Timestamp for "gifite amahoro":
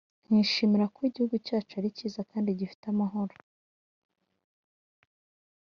2.59-3.35